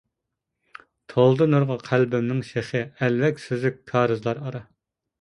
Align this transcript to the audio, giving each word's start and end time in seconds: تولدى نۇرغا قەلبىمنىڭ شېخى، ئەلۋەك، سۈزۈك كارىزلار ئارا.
تولدى 1.13 1.47
نۇرغا 1.51 1.77
قەلبىمنىڭ 1.91 2.41
شېخى، 2.49 2.83
ئەلۋەك، 2.97 3.47
سۈزۈك 3.47 3.81
كارىزلار 3.95 4.47
ئارا. 4.47 4.69